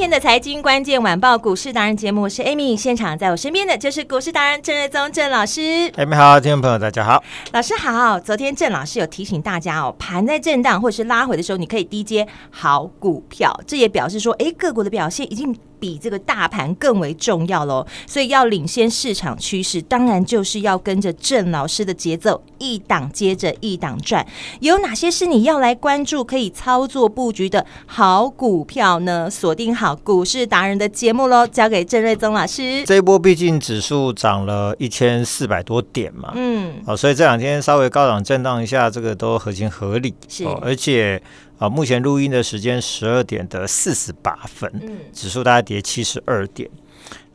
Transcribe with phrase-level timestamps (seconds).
[0.00, 5.60] 天的财经关键晚报股市达人节目，我是 Amy，现场在我身边的就是股市达人郑瑞宗郑老师。
[5.90, 7.22] Amy 好，听众朋友大家好，
[7.52, 8.18] 老师好。
[8.18, 15.54] 昨天郑老师有提醒大家哦，盘在震荡或者是拉回的时候，你可以低接好股票，这也表示说，哎，个股的表现已经。
[15.80, 24.24] 比这个大盘更为重要喽，所以要领先市场趋势，当然就是要跟着郑老师的节奏，一档接着一档转。
[24.60, 29.28] 有哪些是你要来关注、可以操作布局的好股票呢？
[29.30, 32.84] 锁定好股市达人的节目喽，交给郑瑞宗老师。
[32.84, 41.22] 这一波毕竟指数涨了一千四百多点嘛，嗯，好，所以这两天稍微高档震荡一下，这个都合情合理，是，而且。
[41.60, 46.68] 啊，目前录音的时间十二点的四十八分，嗯，指数大概跌七十二点。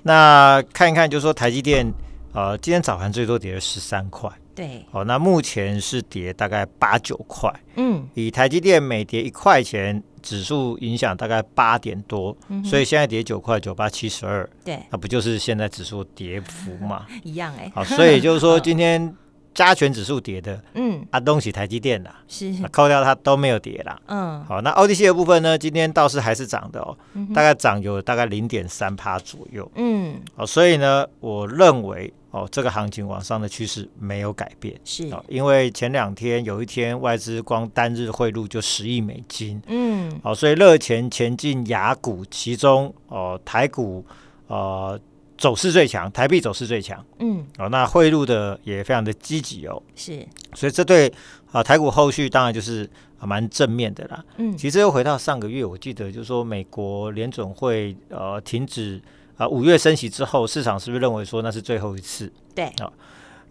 [0.01, 1.93] 那看一看，就是说台积电，
[2.33, 17.05] 呃，今天早盘最多跌了十三块，对，哦，那目前是跌大概八九块，嗯，以台积电每跌一块钱，指数影响大概八点多，嗯，所以现在跌九块九八七十二，对，那不就是现在指数跌幅嘛？
[17.23, 19.15] 一样哎，好，所以就是说今天。
[19.55, 44.05] 加权指数跌的，嗯，啊，东西台积电的，是，扣掉它都没有跌啦，嗯，好，那 OTC 的部分呢，今天倒是还是涨的哦，嗯、大概涨有大概零点三趴左右，嗯，好，所以呢，我认为哦，这个行情往上的趋势没有改变，是，因为前两天有一天外资光单日汇入就十亿美金，嗯，好，所以热钱前进雅股，其中哦台股，
[44.47, 44.99] 呃。
[45.37, 51.11] 走势最强，台币走势最强，嗯，哦，那汇入的也非常的积极哦，是，所以这对
[51.51, 59.01] 啊台股后续当然就是蛮正面的啦，嗯，其实又回到上个月，我记得就是说美国联准会呃停止
[59.35, 62.31] 啊五月升息之后，市场是不是认为说那是最后一次？
[62.53, 62.91] 对，啊，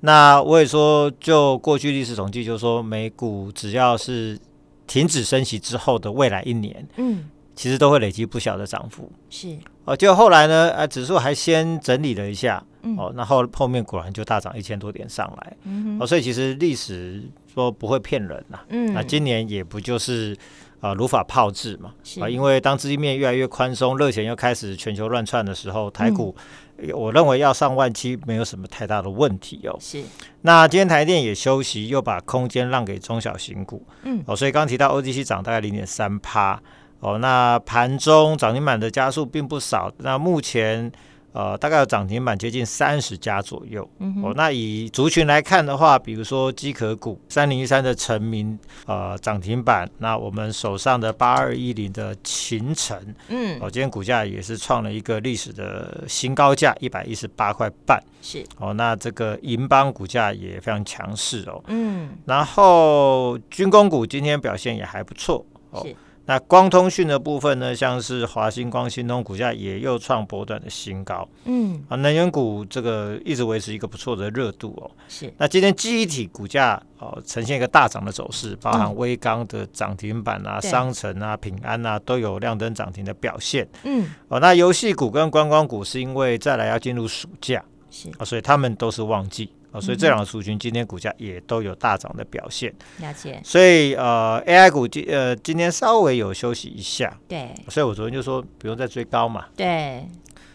[0.01, 4.39] 那我也说就过去历史统计，就是说美股只要是
[4.87, 7.31] 停止升息之后的未来一年，嗯。
[7.57, 9.97] 其实都会累积不小的涨幅，是哦。
[9.97, 17.23] 就后来呢，啊，指数还先整理了一下，嗯、哦，那后后面果然就大涨一千多点上来，嗯、哦，所以其实历史
[17.53, 20.37] 说不会骗人呐、啊，嗯，那今年也不就是
[20.81, 26.35] 啊如法炮制嘛，啊，因为当资金面越来越宽松，热钱又开始全球乱窜的时候，台股、
[26.79, 29.77] 嗯、我认为要上万七没有什么太大的问题哦。
[29.81, 30.03] 是，
[30.43, 36.61] 那今天台电也休息，又把空间让给中小型股，嗯，哦，所以刚刚提到 ODC 涨大概零点三趴。
[37.05, 40.91] 哦，那盘中涨停板的家数并不少，那目前
[41.33, 43.87] 呃大概有涨停板接近三十家左右。
[43.99, 52.99] 嗯、哦，那以族群来看的话，比如说机壳股三零一三的成名呃涨停板，那我们手上的八二一零的秦城，
[53.29, 58.03] 嗯，哦，今天股价也是创了一个历史的新高价一百一十八块半。
[58.23, 61.63] 是，哦，那这个银邦股价也非常强势哦。
[61.67, 65.45] 嗯，然后军工股今天表现也还不错。
[65.71, 65.87] 哦。
[66.25, 66.33] 是。
[66.33, 71.29] 那光通讯的部分呢，像是华星光、新通股价也又创波段的新高。
[71.45, 74.91] 嗯，啊，能源股这个一直维持一个不错的热度哦。
[75.09, 75.33] 是。
[75.37, 83.69] 那今天记忆体股价哦呈现一个大涨的走势，包含微刚的涨停板啊、商城啊、平安啊都有亮灯涨停的表现。
[83.85, 84.07] 嗯。
[84.29, 89.53] 哦，那游戏股跟观光股是因为再来要进入暑假，是啊，所以他们都是旺季。
[89.75, 92.73] 哦，所以这两个族群今天股价也都有大涨的表现。
[93.01, 93.41] 了解。
[93.45, 97.13] 所以呃，AI 股今呃今天稍微有休息一下。
[97.27, 97.53] 对。
[97.69, 99.47] 所以我昨天就说不用再追高嘛。
[99.57, 100.07] 对。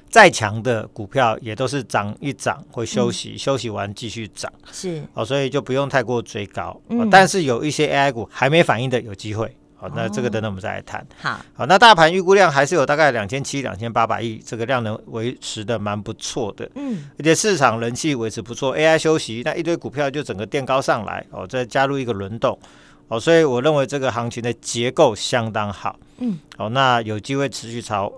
[0.09, 4.51] 再强的股票也都是涨一涨会休息，嗯、休息完继续涨。
[4.71, 5.03] 是。
[5.13, 6.81] 哦，所以就不用太过追高。
[6.87, 7.09] 嗯。
[7.09, 9.53] 但是有一些 AI 股还没反应的有机会。
[9.79, 11.05] 好，那这个等等我们再来谈。
[11.21, 16.69] 好，好，那大盘预估量还是有大概两千七、两千八百亿，这个量能维持的蛮不错的。
[16.75, 22.59] 嗯，而且市场人气维持不错，AI 休息，那一堆股票就整个垫高上来，哦，再加入一个轮动，
[23.07, 25.97] 哦，所以我认为这个行情的结构相当好。
[26.17, 28.11] 嗯，好，那有机会持续朝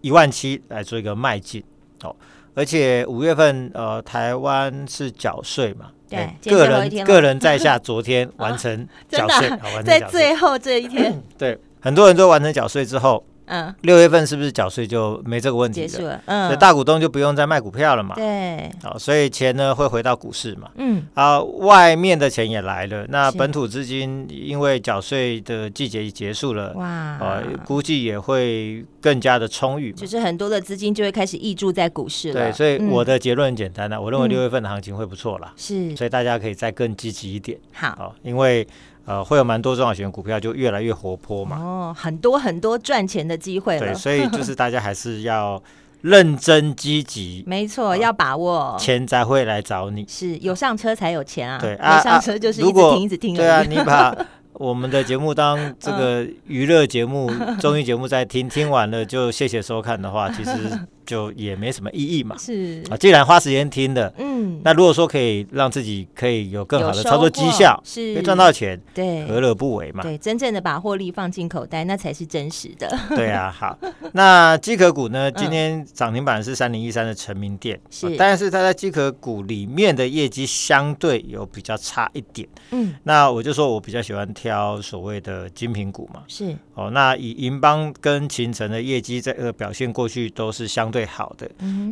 [0.00, 1.60] 一万七来做一个迈进。
[2.04, 2.14] 哦，
[2.54, 5.86] 而且五月份呃，台湾是缴税嘛。
[6.08, 9.50] 对，个人个人在下， 昨天完成 缴税，
[9.84, 15.86] 在最后这一天，对，很多人都完成缴税之后，嗯，六月份是不是缴税就没这个问题了？
[15.88, 18.14] 结束了，嗯，所以大股东就不用再卖股票了嘛。
[18.14, 20.70] 对，好，所以钱呢会回到股市嘛。
[20.76, 32.34] 嗯，啊，外面的钱也来了，那本土资金因为缴税的季节已结束了，哇，啊，估计也会更加的充裕，就是很多的资金就会开始溢注在股市了。
[32.34, 35.52] 对，所以我的结论很简单的，我认为六月份的行情会不错啦。
[35.56, 37.58] 是，所以大家可以再更积极一点。
[37.72, 38.66] 好，因为。
[39.08, 41.56] 呃，会有蛮多中小型股票就越来越活泼嘛。
[41.58, 43.86] 哦，很多很多赚钱的机会了。
[43.86, 45.60] 对，所以就是大家还是要
[46.02, 47.42] 认真积极。
[47.48, 48.76] 没错，要把握。
[48.78, 50.04] 钱才会来找你。
[50.06, 51.58] 是有上车才有钱啊。
[51.58, 53.34] 对，有上车就是一直听一直听。
[53.34, 54.14] 对啊，你把
[54.52, 60.78] 我们的节目当这个娱乐节目、 综艺节目在听，听完了就谢谢收看的话，其实。
[61.08, 62.84] 就也没什么意义嘛，是。
[62.90, 68.12] 啊，既然花时间听的，嗯，那如果说可以让自己可以有更好的操作绩效，是。
[68.14, 70.02] 可以赚到钱，对，何乐不为嘛？
[70.02, 72.94] 对，真正的把获利放进口袋，那才是真实的。
[73.16, 73.78] 对啊， 好，
[74.12, 75.32] 那机壳股呢？
[75.32, 86.54] 今天涨停板是三零一三的成名店，是，但是它在机壳股里面的业绩相对有比较差一点，嗯，那我就说我比较喜欢挑所谓的精品股嘛，是。
[86.74, 90.97] 哦，那以银邦跟秦城的业绩在呃表现过去都是相对。
[90.98, 91.48] 最好的，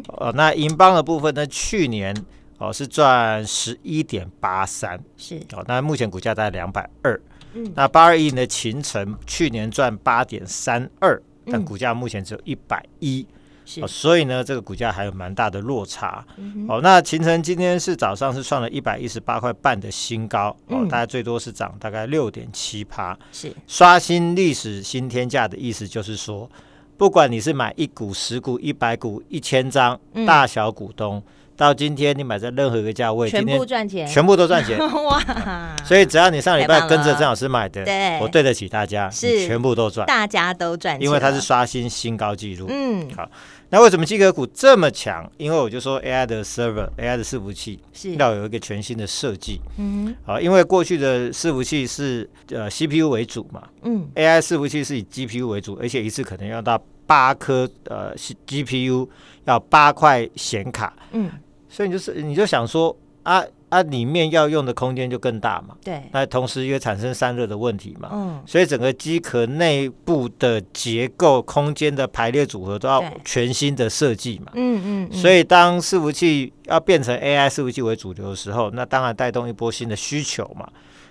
[0.08, 1.46] 哦，那银邦的部分呢？
[1.46, 2.12] 去年
[2.58, 5.40] 哦是赚十一点八三，是。
[5.52, 7.20] 哦，那目前股价在两百二，
[7.52, 11.22] 嗯，那八二一的秦城去年赚八点三二，
[11.52, 13.24] 但股价目前只有一百一，
[13.64, 13.80] 是。
[13.80, 23.54] 哦，所以呢，这个股价还有蛮大的落差，嗯、哦，那秦城今天是早上是创了一百一十八块半的新高，嗯、哦，大概最多是涨大概六点七趴，是。
[23.68, 26.50] 刷新历史新天价的意思，就是说。
[26.96, 31.22] 不管你是买一股、十股、一百股、一千张，大小股东，
[31.56, 34.78] 到今天你买在任何一个价位，全部赚钱，全部都赚钱。
[35.04, 35.74] 哇！
[35.84, 42.66] 所以只要你上礼拜跟着郑老师买的，对，我对得起大家，是全部都赚，大家都赚，因为它是刷新新高纪录。
[42.68, 43.28] 嗯，好，
[43.70, 45.30] 那为什么机格股这么强？
[45.38, 48.14] 因为我就说 AI 的 server，AI 的伺服器是。
[48.16, 49.60] 要有一个全新的设计。
[49.78, 56.80] 嗯，好，因为过去的伺服器是呃 CPU 为主嘛，嗯，AI 伺服器是以 GPU 为主，而且一次可能要到。
[57.08, 58.12] 八颗呃
[58.48, 59.08] GPU
[59.44, 61.30] 要八块显卡，嗯，
[61.68, 80.68] 所以你就是你就想说啊啊里面要用的空间就更大嘛，对，那同时也产生散热的问题嘛，嗯，所以整个机壳内部的结构、空间的排列组合都要全新的设计嘛，嗯嗯，嗯，所以当伺服器要变成 AI 伺服器为主流的时候，那当然带动一波新的需求嘛，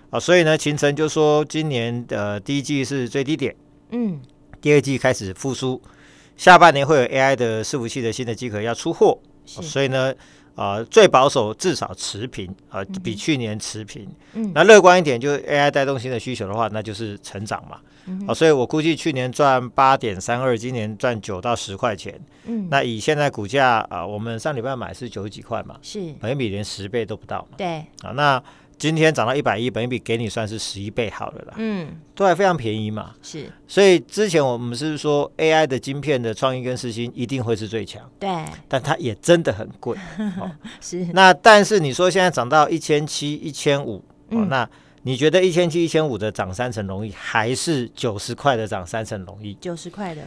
[0.10, 3.56] 啊，所以呢，秦晨就说今年的第一季是最低点，
[3.90, 4.22] 嗯。
[4.62, 5.80] 第二季开始复苏，
[6.36, 9.16] 下半年会有 AI 的伺服器的新的机壳要出货，
[9.46, 10.12] 所以呢，
[10.56, 14.08] 呃，最保守至少持平啊、呃，比去年持平。
[14.34, 17.78] 嗯，那乐观一点，就是 AI 带动新的需求的话，那就是成长嘛。
[18.08, 22.20] 嗯，啊，所以我估计去年赚八点三二，今年赚九到十块钱。
[22.46, 27.58] 嗯，那以现在股价啊、呃，我们上礼拜买是九十几块嘛，是，本益比连十倍都不到嘛。
[27.58, 28.42] 对，啊，那。
[28.78, 38.30] 今天涨到一百一，本一比给你算是十一倍好了啦，嗯，都还非常便宜嘛，是，所以之前我们是说 AI 的晶片的创意跟实心一定会是最强，对，
[38.68, 39.98] 但它也真的很贵，
[40.40, 40.52] 哦、
[40.82, 44.70] 是，那但是你说现在涨到一千七、一千五，哦，那。
[45.08, 49.54] 你觉得一千七、一千五的涨三成容易，还是九十块的涨三成容易？
[49.62, 50.24] 九十块的。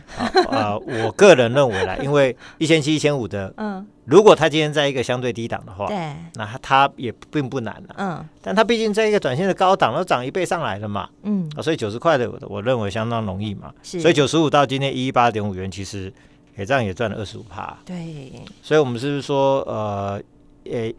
[0.49, 16.13] 啊，我个人认为啦，因为一千七、一千五的，嗯，如果它今天在一个相对低档的话，对，那它也并不难了，嗯，但它毕竟在一个短线的高档，都涨一倍上来了嘛，嗯，所以九十块的，我认为相当容易嘛，是，所以九十五到今天一一八点五元，其实
[16.57, 18.33] 也这样也赚了二十五趴，对，
[18.63, 20.23] 所以我们是不是说，呃，
[20.71, 20.95] 诶。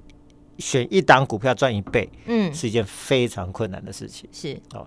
[0.59, 4.29] 选一档股票赚一倍，嗯，是一件非常困难的事情。
[4.31, 4.85] 是哦，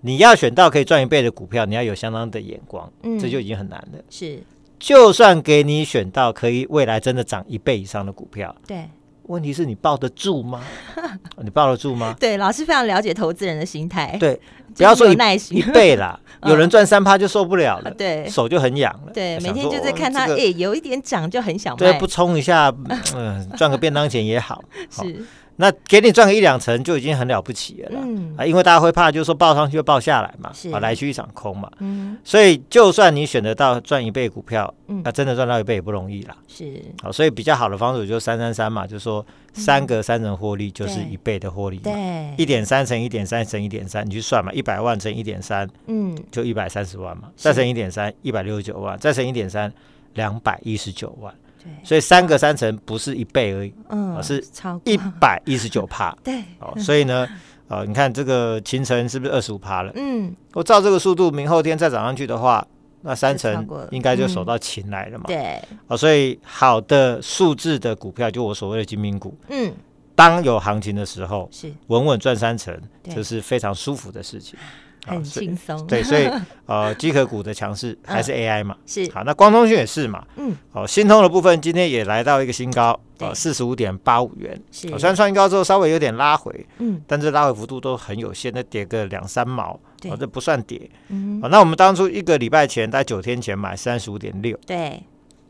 [0.00, 3.98] 你要选到可以赚一倍的股票，你要有相当的眼光，嗯，这就已经很难了。
[4.10, 4.42] 是，
[4.78, 8.88] 就算给你选到可以未来真的涨一倍以上的股票，对。
[9.30, 10.60] 问题是你抱得住吗？
[11.42, 12.14] 你抱得住吗？
[12.18, 14.16] 对，老师非常了解投资人的心态。
[14.18, 14.38] 对，
[14.76, 19.12] 不要说一耐心一倍啦， 有人赚三趴就受不了了，对，手就很痒了。
[19.12, 21.78] 对，每天就在看他，哎，有一点涨就很想卖。
[21.78, 22.72] 对，不冲一下，
[23.14, 24.62] 嗯，赚个便当钱也好。
[24.90, 25.24] 是。
[25.60, 28.34] 那给你赚个一两成就已经很了不起了啦，嗯。
[28.38, 30.70] 啊，因为大家会怕，就是说报上去就报下来嘛，是。
[30.70, 49.70] 啊，来去一场空嘛，嗯，所以就算你选得到赚一倍股票，嗯，那真的赚到一倍也不容易啦，是，好，所以比较好的方式就是三三三嘛，就是说三个三成获利就是一倍的获利，对，一点三乘一点三乘一点三，你去算嘛，一百万乘一点三，嗯，就一百三十万嘛，再乘一点三，一百六十九万，再乘一点三，
[50.14, 51.34] 两百一十九万。
[51.62, 54.42] 对所以三个三成不是一倍而已，嗯，而是
[54.84, 56.16] 一百一十九趴。
[56.24, 57.28] 对，哦，所以呢，
[57.68, 59.92] 呃、 哦，你看这个秦城是不是二十五趴了？
[59.94, 62.66] 嗯，我照这个速度，明后天再涨上去的话，
[63.02, 65.24] 那三成应该就守到秦来了嘛。
[65.26, 69.72] 嗯、对，哦，所以好的数字的股票，就我所谓的精品股，嗯，
[70.14, 74.58] 当有行情的时候，是稳稳赚三成，这是非常舒服的事情。
[75.06, 76.28] 很轻松，对，所以
[76.66, 79.10] 呃，机壳股的强势还是 AI 嘛，是。
[79.12, 89.72] 好，那光通讯也是嘛，嗯，哦，新通的部分今天也来到一个新高，呃，四十五点八五元，是，虽然创新高之后稍微有点拉回，嗯，但是拉回幅度都很有限，那跌个两三毛，
[90.04, 95.02] 哦，这不算跌，嗯，好，那我们当初一个礼拜前，在九天前买三十五点六，对，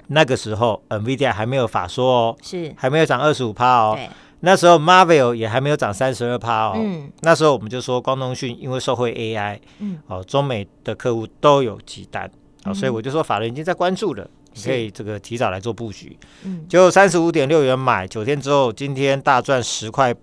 [0.06, 3.98] 那个时候 NVIDIA 还没有法说哦，是，还没有涨二十五趴哦。
[4.40, 12.30] 那时候 Marvell 也还没有涨三十二趴哦，嗯，那时候我们就说光通讯因为受惠 AI，嗯，哦，中美的客户都有急单，
[12.64, 20.14] 哦，所以我就说法人已经在关注了，你可以这个提早来做布局，嗯，就三十五点六元买，九天之后今天大赚十块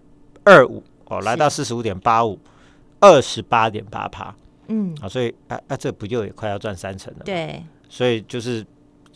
[0.44, 2.40] 二五，哦，来到四十五点八五，
[3.00, 4.34] 二十八点八趴，
[4.68, 7.20] 嗯，啊，所以啊啊，这不就也快要赚三成了？
[7.24, 8.66] 对，所以就是。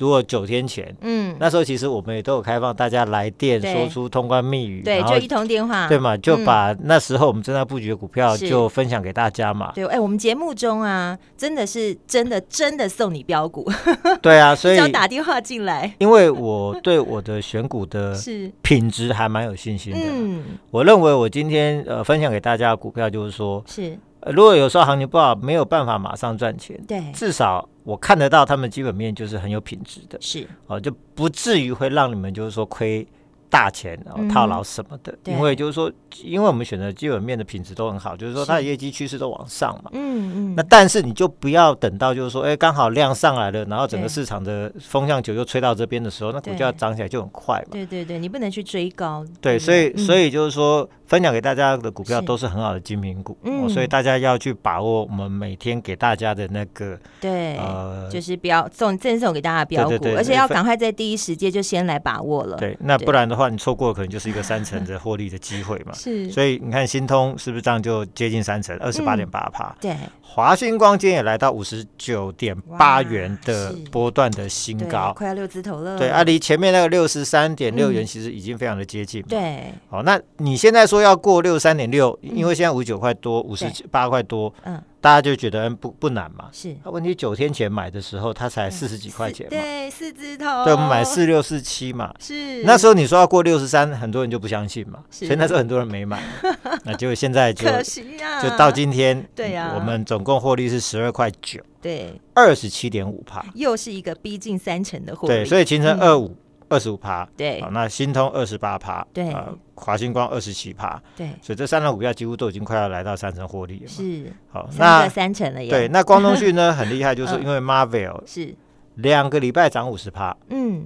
[0.01, 9.71] 如果九天前，嗯，那时候其实我们也都有开放大家来电，说出通关密语，对，就一通电话，对嘛，就把那时候我们正在布局的股票就分享给大家嘛。
[9.75, 13.71] 对，哎，我们节目中啊，真的是真的真的送你标股，
[14.23, 18.17] 对啊，所以只要打电话进来，因为我对我的选股的
[18.63, 19.99] 品质还蛮有信心的。
[20.11, 23.95] 嗯，我认为我今天呃分享给大家的股票就是说，是。
[24.27, 33.07] 如果有时候行情不好，没有办法马上赚钱，对，至少我看得到他们基本面就是很有品质的，是哦，就不至于会让你们就是说亏。
[33.51, 35.91] 大钱然后套牢什么的，因为就是说，
[36.23, 39.91] 因为我们选择基本面的品质都很好，就是说它的业绩趋势都往上嘛。
[39.91, 40.55] 嗯嗯。
[40.55, 47.67] 那但是你就不要等到就是说，哎，刚好量上来了，然后整个市场的风向球又吹到这边的时候，那股价涨起来就很快嘛。
[47.71, 49.25] 对对对，你不能去追高。
[49.41, 53.37] 对，所以所以就是说，分享给大家的股票都是很好的精品股，
[53.67, 62.55] 所以大家要去把握我们每天给大家的那个对，呃，就是不要送赠送给大家标股，而且要赶快在第一时间就先来把握了。
[62.55, 63.51] 对，那不然的话。
[63.51, 69.75] 你错过可能就是一个三成的获利的机会嘛， 是，所以你看新通是不是这样就接近三成，二十八点八趴？
[69.81, 75.99] 对，华星光今天也来到五十九点八元的波段的新高，快要六字头了。
[75.99, 79.21] 对啊，离前面那个六十三点六元其实已经非常的接近。
[79.23, 84.81] 对，好，那你现在说要过六十三点六，因为现在五十九块多，五十八块多，嗯。
[85.01, 86.77] 大家就觉得不不难嘛，是。
[86.83, 90.63] 问题九天前买的时候，它才四十几块钱嘛，对，四字头。
[90.63, 92.61] 对，我们买四六四七嘛，是。
[92.65, 96.21] 那时候你说要过六十三，很多人就不相信嘛，所以那时候很多人没买。
[96.85, 106.37] 那结果现在就可惜呀，就到今天，对呀，我们总共获利是十二块九，对，二十七点五帕，又是一个逼近三成的获利，对，所以形成二五。
[106.71, 118.55] 二十五趴，对，好，那新通二十八趴，对，啊，华星光二十七趴，对，所以这三档股票几乎都已经快要来到三成获利了，是，好，那三成了耶，对，那光通讯呢 很厉害，就是因为 Marvell 是。
[118.95, 120.85] 两个礼拜涨五十趴，嗯，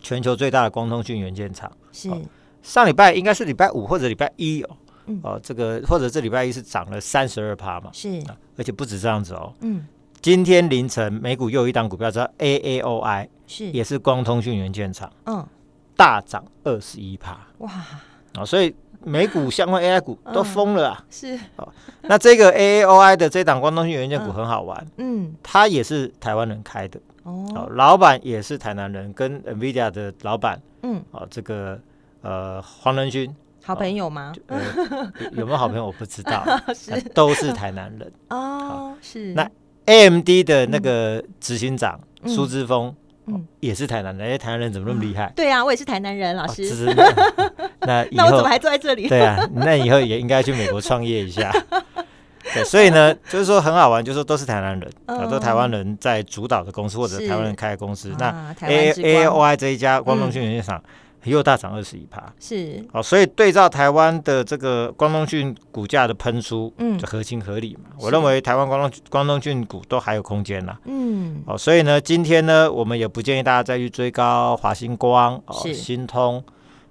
[0.00, 2.08] 全球最大的光通讯元件厂，是，
[2.62, 4.76] 上礼拜应该是礼拜五或者礼拜一哦，
[5.22, 8.22] 哦，这个或者这礼拜一是涨了三十二趴嘛，是，
[8.56, 9.86] 而且不止这样子哦，嗯。
[10.24, 13.70] 今天凌晨美股又有一档股票叫 A A O I，是。
[13.72, 15.46] 也是光通讯元件厂，嗯，
[15.94, 17.70] 大涨二十一趴，哇，
[18.32, 21.68] 啊，所以美股相关 A I 股都疯了啊，是，哦，
[22.00, 31.78] 那这个 A A O I 的这档光通讯元件股很好玩，嗯，它也是台湾人开的，哦，老板也是台南人，跟 NVIDIA 的老板，嗯，哦，这个
[32.22, 33.30] 呃黄仁勋，
[33.62, 34.32] 好朋友吗？
[35.32, 36.98] 有没有好朋友我不知道， 是。
[37.10, 39.34] 都是台南人，哦，是。
[39.34, 39.46] 那。
[39.86, 42.94] AMD 的那个执行长苏之峰，
[43.26, 44.30] 嗯，也是台南人。
[44.30, 45.32] 哎，台南人怎么那么厉害？
[45.36, 46.62] 对啊，我也是台南人，老师。
[47.80, 49.08] 那 那我怎么还坐在这里？
[49.08, 51.52] 对啊，那以后也应该去美国创业一下。
[52.52, 58.14] 对，所以呢，就是说很好玩，就是说都是台南人，很多台湾人在主导的公司或者台湾人开的公司。
[58.18, 60.82] 那 A A O I 这一家光通讯厂。
[61.30, 62.84] 又大涨二十一趴，是。
[62.92, 67.90] 哦，所以对照台湾的这个光通讯股价的喷出，嗯，就合情合理嘛。
[68.00, 76.42] 我认为台湾光通光通讯股都还有空间啦，嗯，哦，所以呢，今天呢，我们也不建议大家再去追高华星光哦，新通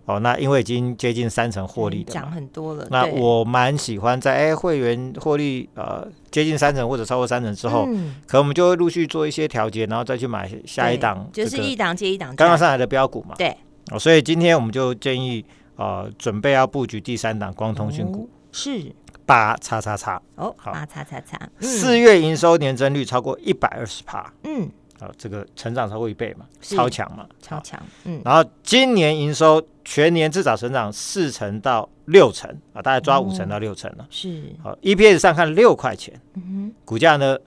[0.06, 2.86] 哦，那因为已经接近三成获利的，涨很多了。
[2.90, 7.88] 那我蛮喜欢在哎会员获利呃接近三成或者超过三成之后，
[8.28, 13.56] 可我们就会陆续做一些调节，然后再去买下一档，就是一档接一档刚刚上来的标股嘛，对。
[13.92, 15.44] 哦，所以今天我们就建议，
[15.75, 18.92] 呃，准备要布局第三档光通讯股，是
[19.25, 37.38] 八叉叉叉哦，八叉叉叉，四月营收年增率超过一百二十趴，嗯，好，这个成长超过一倍嘛，超强嘛，超强，嗯，然后今年营收全年至少成长四成到六成啊，大概抓五成到六成了，是，好，EPS 上看六块钱，嗯哼，股价呢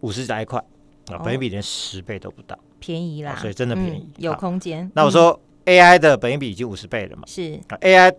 [0.00, 0.58] 五十来块，
[1.12, 4.90] 啊，本比连十倍都不到，便宜啦，所以真的便宜，有空间。
[4.94, 5.38] 那我说
[5.70, 7.22] AI 的本益比已经五十倍了嘛？
[7.26, 8.14] 是啊，AI。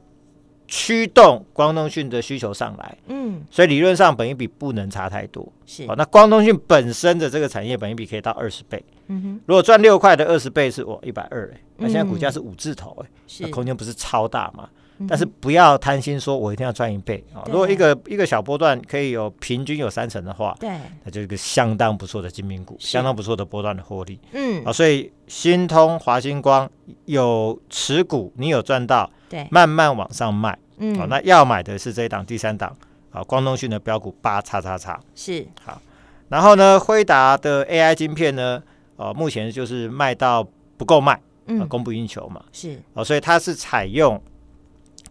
[0.73, 5.95] 驱动光通讯的需求上来，嗯，所以理论上本益比不能差太多，是哦。
[5.97, 9.41] 那光通讯本身的这个产业本益比可以到二十倍，嗯哼。
[9.45, 14.69] 如果赚六块的二十倍是我一百二哎，那现在股价是五字头哎，是空间不是超大嘛？
[15.07, 17.43] 但是不要贪心，说我一定要赚一倍啊！
[17.47, 20.69] 如果一个一个小波段可以有平均有三成的话，对，
[21.03, 24.63] 那就是一个相当不错的精品股，相当不错的波段的获利，嗯。
[24.65, 26.69] 啊，所以新通、华星光
[27.05, 30.57] 有持股，你有赚到，对，慢慢往上卖。
[30.77, 32.75] 嗯，好，那要买的是这一档第三档。
[33.11, 34.99] 啊，光通讯的标股八叉叉叉。
[35.13, 35.45] 是。
[35.63, 35.81] 好，
[36.29, 38.63] 然后呢，辉达的 AI 晶片呢，
[38.95, 42.81] 呃，目前就是卖到不够卖，嗯，供不应求嘛，是。
[42.93, 44.21] 哦，所以它是采用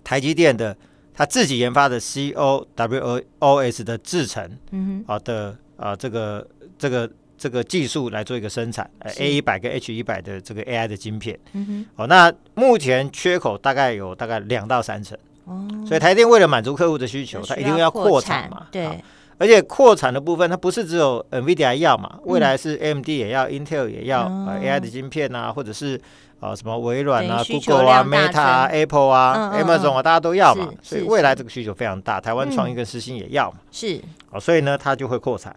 [0.04, 0.76] 台积电的
[1.12, 6.46] 他自己研发的 CoWoS 的制程，嗯哼，好的啊，这个
[6.78, 8.88] 这个这个技术来做一个生产
[9.18, 15.18] ，A 一百跟 H 一百的这个 AI 的晶片，嗯哼，好，那目前缺口大概有大概两到三成。
[15.44, 15.68] 哦。
[15.86, 18.66] 所以台电为了满足客户的需求，它一定要扩产嘛。
[18.70, 19.02] 对，
[19.38, 26.00] 而且扩产的部分，它不是只有 NVIDIA 要嘛，未来是 AMD 也要，Intel 也要，AI 的晶片啊，或者是
[26.40, 30.68] 啊什么微软啊、Google 啊、Meta 啊、Apple 啊、Amazon 啊，大家都要嘛。
[30.82, 33.58] 所以未来这个需求非常大，台湾创意跟实心也要嘛。
[33.70, 35.54] 是，哦，所以呢，它就会扩产。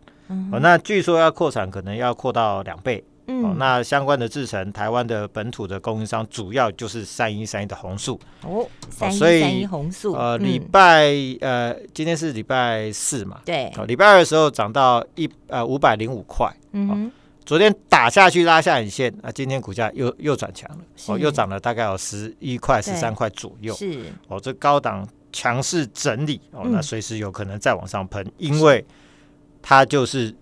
[0.52, 3.04] 哦，那据说要扩产，可能要扩到两倍。
[3.28, 17.10] 嗯、哦，那相关的制程，台湾的本土的供应商主要就是三一三一的红素哦，三一三一红素呃，礼拜呃，今天是礼拜四嘛，对，哦，礼拜二的时候涨到一呃五百零五块，嗯
[17.46, 24.00] 昨天打下去拉下影线，啊，今天股价又又转强了，哦，又涨了大概有十一块十三块左右，是。
[24.28, 28.86] 哦，这高档强势整理哦，那随时有可能再往上喷，嗯、因为
[29.62, 30.36] 它就是。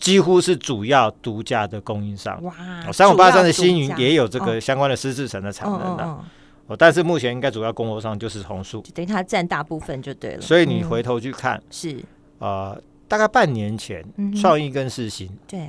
[0.00, 2.40] 几乎是主要独家的供应商。
[2.44, 2.54] 哇，
[2.92, 6.04] 三五八三的星云也有这个相关的湿制程的产能的
[6.68, 10.40] 哦，但是目前应该主要供货商就是红树，等于它占大部分就对了。
[10.40, 12.00] 所以你回头去看是。
[12.38, 14.04] 呃，大概半年前
[14.40, 15.68] 创意跟世新对，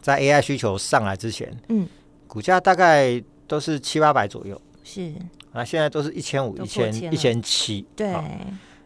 [0.00, 1.86] 在 AI 需求上来之前，嗯，
[2.26, 5.12] 股价大概都是七八百左右，是
[5.52, 8.14] 啊，现在都是一千五、一千、一千七，对。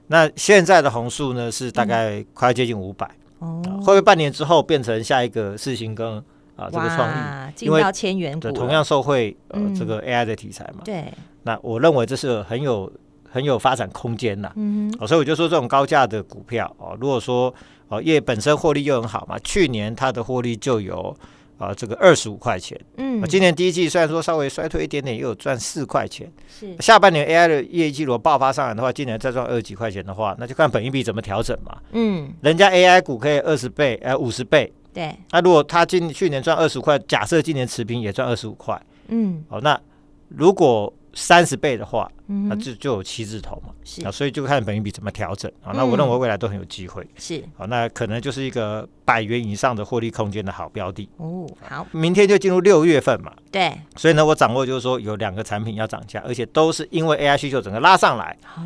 [0.09, 3.11] 那现在的红树呢是大概快接近五百。
[3.39, 6.17] 哦会不会半年之后变成下一个四星跟
[6.57, 7.65] 啊这个创意？
[7.67, 10.83] 因为千元股同样受惠呃这个 AI 的题材嘛。
[10.85, 11.13] 对。
[11.43, 12.91] 那我认为这是很有
[13.35, 14.51] 很有发展空间呐。
[14.57, 14.91] 嗯。
[14.99, 17.53] 哦，所以我就说这种高价的股票哦，如果说
[17.89, 21.15] 哦业本身获利又很好嘛，去年它的获利就有。
[21.57, 26.31] 啊，这个二十五块钱，嗯，今年第一季虽然说稍微衰退一点点，也有赚四块钱。
[26.49, 31.79] 是下半年 AI 的业绩如果爆发上来的话，今年再赚二十几块钱的话，那就看本一比怎么调整嘛。
[31.93, 34.71] 嗯，人家 AI 股可以二十倍，呃，五十倍。
[34.93, 39.81] 对，那如果他今去年赚二十五块，假设今年持平也赚二十五块，嗯，好，那
[40.29, 40.93] 如果。
[41.15, 44.05] 三十倍的话，嗯那就就有七字头嘛，是。
[44.07, 45.51] 啊，所以就看本益比怎么调整。
[45.63, 45.73] 啊。
[45.75, 47.43] 那我认为未来都很有机会，是。
[47.57, 51.09] 好，那可能就是一个百元以上的获利空间的好标的。
[51.17, 51.47] 哦。
[51.69, 58.63] 好，明天就进入六月份嘛，对，所以呢，我掌握就是说有两个产品要涨价，而且都是因为 AI 需求整个拉上来，好，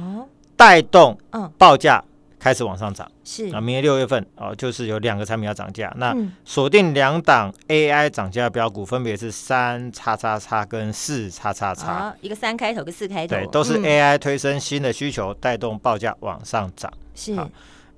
[0.57, 2.03] 带动嗯报价。
[2.39, 3.49] 开始往上涨，是。
[3.55, 17.37] 啊，明年六月份哦，就是有两个产品要涨价，那锁定两档 AI 涨价标股，分别是三叉叉叉跟四叉叉叉，一个三开头，一个四开头，对，都是 AI 推升新的需求，带动报价往上涨，是。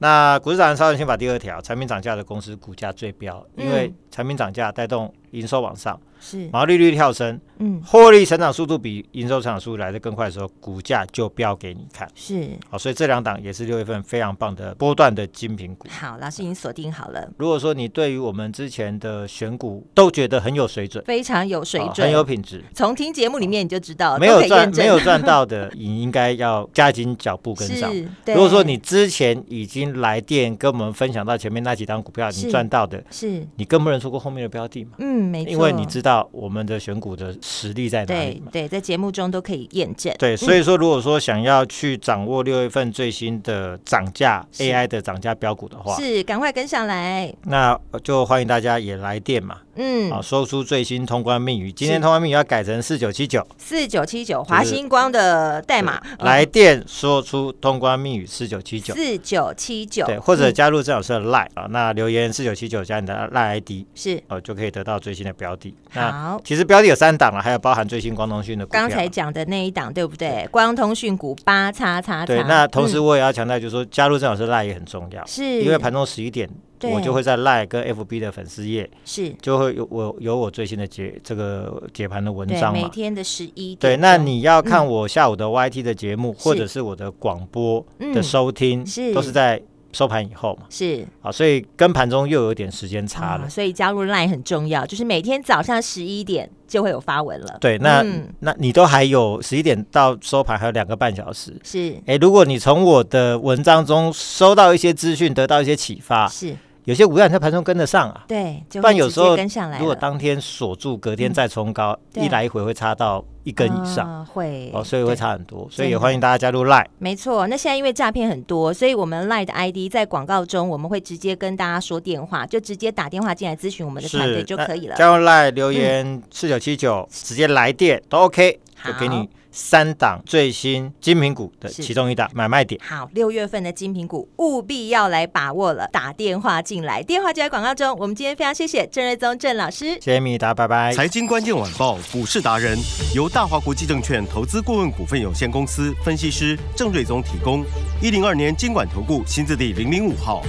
[0.02, 5.98] 那股市涨，超人先把第二条，产品涨价的公司股价最标，因为产品涨价带动营收往上。
[6.22, 12.06] 是毛利率跳升，嗯，获利成长速度比营收成长速度来得更快的时候，股价就飙给你看。
[12.14, 15.88] 是，好，所以这两档也是六月份非常棒的波段的精品股。
[15.88, 17.26] 好，老师已经锁定好了。
[17.38, 27.90] 如果说你对于我们之前的选股都觉得很有水准，非常有水准，很有品质，从听节目里面你就知道，没有赚没有赚到的，你应该要加紧脚步跟上。
[28.26, 34.90] 如果说你之前已经来电跟我们分享到前面那几档股票，你赚到的，是你更不能错过后面的标的嘛？
[34.98, 37.00] 嗯，没错，因为你知道我们的选。
[37.00, 38.42] 股的实力在哪里？
[38.52, 40.14] 对，在节目中都可以验证。
[40.18, 47.32] 对，所以说，如果说想要去掌握六月份最新的涨价 AI 的涨价标股的话，是赶快跟上来。
[47.44, 49.56] 那就欢迎大家也来电嘛。
[49.76, 51.72] 嗯，好，说出最新通关密语。
[51.72, 55.98] 今天通关密语要改成四九七九，四九七九，华星光的代码。
[56.18, 60.04] 来电说出通关密语四九七九，四九七九。
[60.04, 65.74] 对，或者加入郑老师的 Line 啊，那留言四九七九加你的 Line ID 是哦，就可以得到最新的标的。
[65.90, 66.90] 好，其实标的。
[66.90, 68.80] 有三档了，还有包含最新光通讯的股票。
[68.80, 70.28] 刚才讲的那一档，对不对？
[70.28, 72.26] 对光通讯股八叉叉。
[72.26, 76.50] 对，那同时我也要强调，就是说加入郑老师 LINE 也很重要，是因为盘中十一点
[76.88, 79.30] 我就会在 Line 跟 FB 的粉丝页是。
[79.42, 82.80] 就会有我有我最新的解这个解盘的文章嘛。
[82.82, 83.78] 每天的十一点。
[83.78, 89.12] 对，那你要看我下午的 YT 的节目，或者是我的广播的收听，是。
[89.12, 89.60] 都是在。
[89.92, 91.04] 收盘以后嘛，是。
[91.20, 97.58] 啊，所以跟盘中又有点时间差了，所以加入 Line 很重要，就是每天早上十一点就会有发文了。
[97.60, 101.96] 对，那、嗯、那你都还有十一点到收盘还有两个半小时，是。
[102.06, 106.54] 哎，如果你从我的文章中收到一些资讯，得到一些启发，是。
[106.84, 109.36] 有些股票你在盘中跟得上啊，对，不然有时候。
[109.78, 115.68] 如果当天锁住，隔天再冲高，一来一回会差到一根以上，会哦，所以会差很多。
[115.70, 116.86] 所以也欢迎大家加入 Line。
[116.98, 124.96] 没错，那现在因为诈骗很多，所以我们 Line 的 ID 在广告中我们会直接跟大家说电话，就直接打电话进来咨询我们的团队就可以了。
[124.96, 129.28] 加入 Line 留言四九七九，直接来电都 OK，就给你。
[129.52, 132.80] 三档最新金品股的其中一档买卖点。
[132.84, 137.92] 好，六月份的金品股务必要来把握了，打电话进来，电话就在广告中。
[137.98, 140.92] 我们今天非常谢谢郑瑞宗郑老师，谢谢米达，拜拜。
[140.92, 142.78] 财经关键晚报股市达人
[143.12, 147.64] 由大华国际证券投资顾问股份有限公司分析师郑瑞宗提供。
[148.02, 150.42] 一零二年经管投顾新字第零零五号。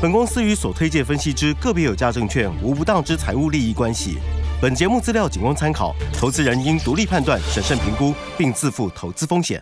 [0.00, 4.18] 本公司与所推介分析之个别有价证券无不当之财务利益关系。
[4.62, 9.60] 本节目资料仅供参考，投资人应独立判断、审慎评估，并自负投资风险。